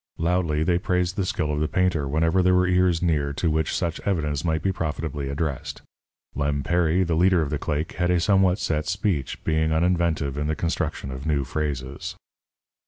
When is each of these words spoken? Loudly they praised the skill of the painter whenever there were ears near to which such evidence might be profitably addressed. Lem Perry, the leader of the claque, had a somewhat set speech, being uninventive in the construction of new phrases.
Loudly 0.17 0.63
they 0.63 0.79
praised 0.79 1.15
the 1.15 1.27
skill 1.27 1.51
of 1.53 1.59
the 1.59 1.67
painter 1.67 2.07
whenever 2.07 2.41
there 2.41 2.55
were 2.55 2.65
ears 2.65 3.03
near 3.03 3.31
to 3.33 3.51
which 3.51 3.75
such 3.75 3.99
evidence 3.99 4.43
might 4.43 4.63
be 4.63 4.71
profitably 4.71 5.29
addressed. 5.29 5.83
Lem 6.33 6.63
Perry, 6.63 7.03
the 7.03 7.13
leader 7.13 7.43
of 7.43 7.51
the 7.51 7.59
claque, 7.59 7.93
had 7.93 8.09
a 8.09 8.19
somewhat 8.19 8.57
set 8.57 8.87
speech, 8.87 9.43
being 9.43 9.71
uninventive 9.71 10.39
in 10.39 10.47
the 10.47 10.55
construction 10.55 11.11
of 11.11 11.27
new 11.27 11.43
phrases. 11.43 12.15